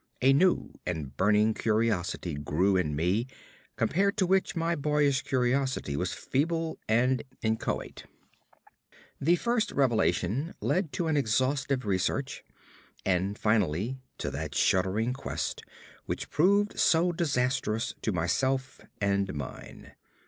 [0.23, 3.27] A new and burning curiosity grew in me,
[3.75, 8.05] compared to which my boyish curiosity was feeble and inchoate.
[9.19, 12.43] The first revelation led to an exhaustive research,
[13.05, 15.61] and finally to that shuddering quest
[16.07, 19.91] which proved so disastrous to myself and mine.